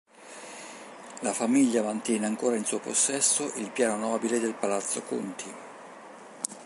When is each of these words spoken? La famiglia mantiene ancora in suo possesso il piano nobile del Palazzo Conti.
La 1.21 1.31
famiglia 1.31 1.83
mantiene 1.83 2.25
ancora 2.25 2.55
in 2.55 2.65
suo 2.65 2.79
possesso 2.79 3.53
il 3.57 3.69
piano 3.69 3.97
nobile 3.97 4.39
del 4.39 4.55
Palazzo 4.55 5.03
Conti. 5.03 5.53